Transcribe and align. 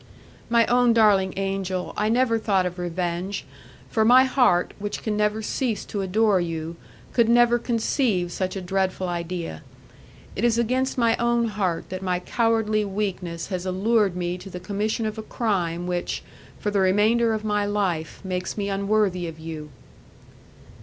"My 0.49 0.65
own 0.65 0.93
darling 0.93 1.35
angel, 1.37 1.93
I 1.95 2.09
never 2.09 2.39
thought 2.39 2.65
of 2.65 2.79
revenge, 2.79 3.45
for 3.87 4.03
my 4.03 4.23
heart, 4.23 4.73
which 4.79 5.03
can 5.03 5.15
never 5.15 5.43
cease 5.43 5.85
to 5.85 6.01
adore 6.01 6.41
you, 6.41 6.75
could 7.13 7.29
never 7.29 7.59
conceive 7.59 8.31
such 8.31 8.55
a 8.55 8.61
dreadful 8.61 9.07
idea. 9.07 9.61
It 10.35 10.43
is 10.43 10.57
against 10.57 10.97
my 10.97 11.15
own 11.17 11.49
heart 11.49 11.89
that 11.89 12.01
my 12.01 12.19
cowardly 12.19 12.83
weakness 12.83 13.49
has 13.49 13.63
allured 13.63 14.15
me 14.15 14.39
to 14.39 14.49
the 14.49 14.59
commission 14.59 15.05
of 15.05 15.19
a 15.19 15.21
crime 15.21 15.85
which, 15.85 16.23
for 16.59 16.71
the 16.71 16.79
remainder 16.79 17.31
of 17.35 17.43
my 17.43 17.67
life, 17.67 18.21
makes 18.23 18.57
me 18.57 18.69
unworthy 18.69 19.27
of 19.27 19.37
you." 19.37 19.69